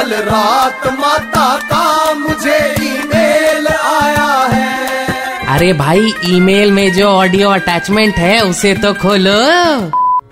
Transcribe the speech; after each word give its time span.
कल 0.00 0.12
रात 0.14 0.86
माता 0.98 1.46
का 1.62 2.12
मुझे 2.14 2.58
ईमेल 2.82 3.66
आया 3.66 4.28
है। 4.52 5.46
अरे 5.46 5.72
भाई 5.72 6.12
ईमेल 6.26 6.70
में 6.72 6.92
जो 6.92 7.08
ऑडियो 7.08 7.48
अटैचमेंट 7.48 8.14
है 8.14 8.40
उसे 8.40 8.72
तो 8.74 8.92
खोलो। 8.94 9.34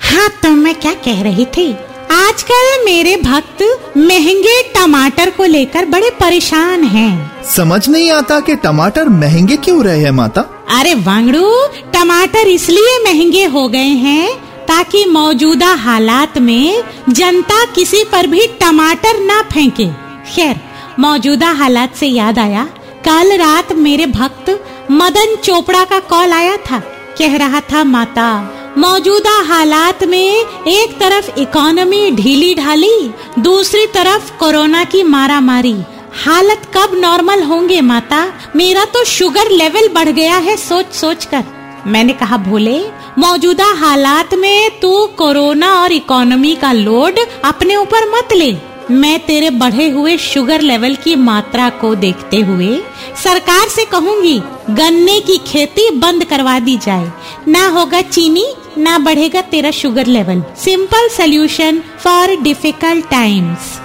हाँ 0.01 0.29
तो 0.43 0.51
मैं 0.53 0.75
क्या 0.75 0.93
कह 1.07 1.23
रही 1.23 1.45
थी? 1.57 1.71
आजकल 2.13 2.85
मेरे 2.85 3.15
भक्त 3.17 3.63
महँगे 3.97 4.63
टमाटर 4.75 5.31
को 5.31 5.45
लेकर 5.45 5.85
बड़े 5.87 6.11
परेशान 6.21 6.85
हैं। 6.87 7.43
समझ 7.51 7.89
नहीं 7.89 8.11
आता 8.11 8.41
कि 8.41 8.57
टमाटर 8.57 9.09
महँगे 9.21 9.57
क्यों 9.59 9.85
रहे 9.85 10.01
हैं 10.01 10.11
माता? 10.13 10.41
अरे 10.79 10.95
वांगड़ू 10.95 11.51
टमाटर 11.95 12.49
इसलिए 12.49 12.99
महँगे 13.05 13.45
हो 13.47 13.69
गए 13.69 13.95
हैं 14.07 14.29
ताकि 14.69 15.05
मौजूदा 15.05 15.73
हालात 15.75 16.39
में 16.39 16.83
जनता 17.09 17.65
किसी 17.65 18.03
पर 18.05 18.27
भी 18.27 18.47
टमाटर 18.61 19.21
ना 19.21 19.41
फेंके। 19.43 19.87
खैर, 20.35 20.61
मौजूदा 20.99 21.51
हालात 21.53 21.95
से 21.95 22.07
याद 22.07 22.39
आया, 22.39 22.65
कल 23.05 23.37
रात 23.37 23.73
मेरे 23.73 24.07
भक्त 24.07 24.51
मदन 24.91 25.37
चोपड़ा 25.37 25.85
का 25.85 25.99
कॉल 25.99 26.33
आया 26.33 26.57
था। 26.57 26.79
कह 27.19 27.37
रहा 27.37 27.61
था, 27.61 27.85
माता, 27.85 28.55
मौजूदा 28.79 29.43
हालात 29.43 30.05
में 30.05 30.45
एक 30.69 30.99
तरफ़ 31.01 31.39
इकोनॉमी 31.39 32.11
ढीली 32.11 32.55
ढाली, 32.55 33.11
दूसरी 33.39 33.87
तरफ़ 33.87 34.33
कोरोना 34.39 34.85
की 34.85 35.03
मारा 35.03 35.41
मारी 35.41 35.77
हालत 36.25 36.63
कब 36.77 36.95
नॉर्मल 36.95 37.43
होंगे, 37.43 37.81
माता? 37.81 38.27
मेरा 38.57 38.85
तो 38.85 39.05
शुगर 39.05 39.51
लेवल 39.51 39.89
बढ़ 39.89 40.09
गया 40.09 40.37
है 40.37 40.57
सोच 40.57 40.93
सोच 40.93 41.25
कर। 41.25 41.45
मैंने 41.89 42.13
कहा, 42.13 42.37
भोले, 42.37 42.79
मौजूदा 43.19 43.65
हालात 43.65 44.35
में 44.35 44.81
तू 44.81 45.07
कोरोना 45.07 45.75
और 45.75 45.93
इकोनॉमी 45.93 46.55
का 46.55 46.73
लोड 46.73 47.19
अपने 47.45 47.77
ऊपर 47.77 48.11
मत 48.11 48.33
ले। 48.33 48.57
मैं 48.91 49.19
तेरे 49.21 49.51
बढ़े 49.51 49.89
हुए 49.89 50.17
शुगर 50.17 50.61
लेवल 50.61 50.95
की 50.95 51.15
मात्रा 51.15 51.69
को 51.71 51.95
देखते 51.95 52.41
हुए 52.41 52.83
सरकार 53.25 53.69
से 53.69 53.85
कहूँगी, 53.85 54.41
गन्ने 54.71 55.21
की 55.21 55.39
खेती 55.39 55.91
बंद 55.91 56.25
करवा 56.25 56.59
दी 56.59 56.77
जाए। 56.77 57.13
ना 57.49 57.69
होगा 57.69 58.01
चीनी, 58.01 58.47
ना 58.79 58.99
बढ़ेगा 58.99 59.41
तेरा 59.41 59.71
sugar 59.71 60.07
level. 60.07 60.43
Simple 60.65 61.09
solution 61.09 61.83
for 62.05 62.37
difficult 62.37 63.11
times. 63.11 63.81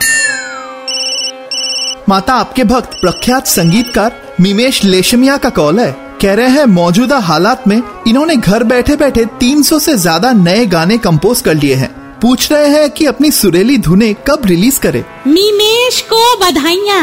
माता, 2.09 2.33
आपके 2.33 2.63
भक्त 2.63 2.93
प्रख्यात 2.93 3.47
संगीतकार, 3.47 4.35
मिमेश 4.41 4.83
लेशमिया 4.83 5.37
का 5.37 5.49
कॉल 5.49 5.79
है। 5.79 6.02
कह 6.23 6.33
रहे 6.33 6.49
हैं, 6.49 6.65
मौजूदा 6.65 7.17
हालात 7.19 7.67
में 7.67 7.81
इन्होंने 8.07 8.35
घर 8.35 8.63
बैठे 8.63 8.95
बैठे 8.95 9.23
300 9.39 9.79
से 9.79 9.95
ज़्यादा 9.97 10.31
नए 10.33 10.65
गाने 10.65 10.97
कंपोज 10.97 11.41
कर 11.41 11.55
लिए 11.55 11.75
हैं। 11.75 11.89
पूछ 12.19 12.51
रहे 12.51 12.67
हैं 12.67 12.89
कि 12.89 13.05
अपनी 13.05 13.31
सुरेली 13.31 13.77
धुने 13.77 14.13
कब 14.27 14.45
रिलीज़ 14.45 14.79
करे। 14.79 15.03
मीमेश 15.27 15.99
को 16.13 16.21
बधाइया। 16.39 16.99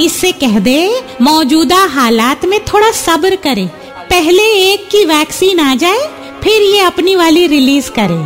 इससे 0.00 0.32
कह 0.32 0.58
दे, 0.58 0.78
मौजूदा 1.22 1.84
हालात 1.90 2.44
में 2.44 2.58
थोड़ा 2.64 2.90
सब्र 2.90 3.36
करे। 3.36 3.66
पहले 4.10 4.50
एक 4.64 4.88
की 4.90 5.04
वैक्सीन 5.04 5.60
आ 5.60 5.74
जाए, 5.74 6.02
फिर 6.42 6.62
ये 6.62 6.80
अपनी 6.82 7.16
वाली 7.16 7.46
रिलीज़ 7.46 7.90
करे। 7.90 8.22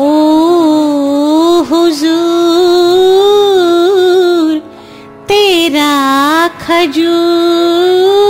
ओ 0.00 0.10
हुजूर, 1.64 2.18
तेरा 5.28 6.48
खजूर। 6.62 8.29